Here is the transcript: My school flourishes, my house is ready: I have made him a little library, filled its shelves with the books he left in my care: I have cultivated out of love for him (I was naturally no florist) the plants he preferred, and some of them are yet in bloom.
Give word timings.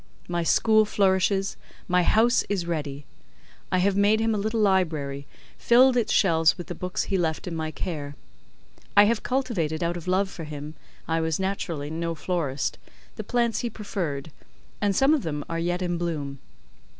My 0.27 0.41
school 0.41 0.83
flourishes, 0.83 1.57
my 1.87 2.01
house 2.01 2.43
is 2.49 2.65
ready: 2.65 3.05
I 3.71 3.77
have 3.77 3.95
made 3.95 4.19
him 4.19 4.33
a 4.33 4.37
little 4.39 4.59
library, 4.59 5.27
filled 5.59 5.95
its 5.95 6.11
shelves 6.11 6.57
with 6.57 6.65
the 6.65 6.73
books 6.73 7.03
he 7.03 7.19
left 7.19 7.45
in 7.45 7.55
my 7.55 7.69
care: 7.69 8.15
I 8.97 9.03
have 9.03 9.21
cultivated 9.21 9.83
out 9.83 9.97
of 9.97 10.07
love 10.07 10.27
for 10.31 10.45
him 10.45 10.73
(I 11.07 11.21
was 11.21 11.39
naturally 11.39 11.91
no 11.91 12.15
florist) 12.15 12.79
the 13.15 13.23
plants 13.23 13.59
he 13.59 13.69
preferred, 13.69 14.31
and 14.81 14.95
some 14.95 15.13
of 15.13 15.21
them 15.21 15.45
are 15.47 15.59
yet 15.59 15.83
in 15.83 15.99
bloom. 15.99 16.39